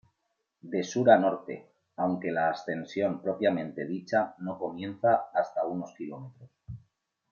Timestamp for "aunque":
1.97-2.31